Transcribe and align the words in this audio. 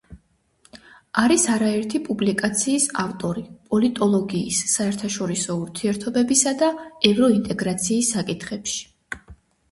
არის 1.23 1.43
არაერთი 1.55 1.99
პუბლიკაციის 2.05 2.87
ავტორი 3.03 3.43
პოლიტოლოგიის, 3.73 4.61
საერთაშორისო 4.71 5.57
ურთიერთობებისა 5.65 6.55
და 6.63 6.71
ევროინტეგრაციის 7.11 8.09
საკითხებში. 8.17 8.81